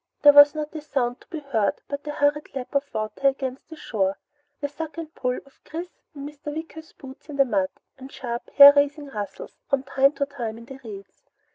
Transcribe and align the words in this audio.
There 0.23 0.33
was 0.33 0.55
not 0.55 0.73
a 0.73 0.81
sound 0.81 1.21
to 1.21 1.27
be 1.27 1.41
heard 1.41 1.75
but 1.87 2.03
the 2.03 2.09
hurried 2.11 2.55
lap 2.55 2.73
of 2.73 2.91
water 2.91 3.27
against 3.27 3.69
the 3.69 3.75
shore, 3.75 4.17
the 4.59 4.67
suck 4.67 4.97
and 4.97 5.13
pull 5.13 5.37
of 5.45 5.63
Chris's 5.63 5.93
and 6.15 6.27
Mr. 6.27 6.51
Wicker's 6.55 6.91
boots 6.93 7.29
in 7.29 7.35
the 7.35 7.45
mud, 7.45 7.69
and 7.99 8.11
sharp, 8.11 8.49
hair 8.55 8.73
raising 8.75 9.09
rustles, 9.09 9.59
from 9.69 9.83
time 9.83 10.13
to 10.13 10.25
time, 10.25 10.57
in 10.57 10.65
the 10.65 10.79
reeds. 10.83 11.27